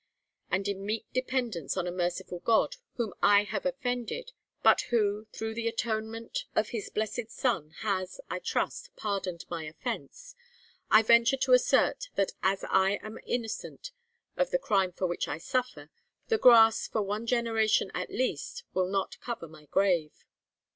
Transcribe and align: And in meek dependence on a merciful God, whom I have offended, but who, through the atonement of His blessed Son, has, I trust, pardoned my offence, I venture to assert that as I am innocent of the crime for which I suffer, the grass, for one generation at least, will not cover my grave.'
And 0.49 0.67
in 0.67 0.83
meek 0.83 1.05
dependence 1.13 1.77
on 1.77 1.85
a 1.85 1.91
merciful 1.91 2.39
God, 2.39 2.77
whom 2.95 3.13
I 3.21 3.43
have 3.43 3.67
offended, 3.67 4.31
but 4.63 4.81
who, 4.89 5.27
through 5.31 5.53
the 5.53 5.67
atonement 5.67 6.45
of 6.55 6.69
His 6.69 6.89
blessed 6.89 7.29
Son, 7.29 7.69
has, 7.81 8.19
I 8.27 8.39
trust, 8.39 8.89
pardoned 8.95 9.45
my 9.47 9.65
offence, 9.65 10.33
I 10.89 11.03
venture 11.03 11.37
to 11.37 11.53
assert 11.53 12.09
that 12.15 12.31
as 12.41 12.65
I 12.67 12.93
am 13.03 13.19
innocent 13.27 13.91
of 14.37 14.49
the 14.49 14.57
crime 14.57 14.91
for 14.91 15.05
which 15.05 15.27
I 15.27 15.37
suffer, 15.37 15.91
the 16.29 16.39
grass, 16.39 16.87
for 16.87 17.03
one 17.03 17.27
generation 17.27 17.91
at 17.93 18.09
least, 18.09 18.63
will 18.73 18.87
not 18.87 19.19
cover 19.19 19.47
my 19.47 19.65
grave.' 19.65 20.25